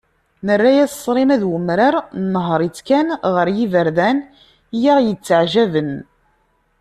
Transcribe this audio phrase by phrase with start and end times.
[0.45, 4.17] Nerra-as ṣrima d umrar, nnehher-itt kan ɣer yiberdan
[4.77, 5.91] i aɣ-yetteɛjaben.